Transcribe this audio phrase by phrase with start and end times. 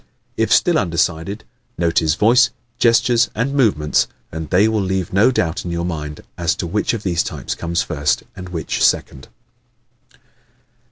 [0.35, 1.43] If still undecided,
[1.77, 6.21] note his voice, gestures and movements and they will leave no doubt in your mind
[6.39, 9.27] as to which of these types comes first and which second.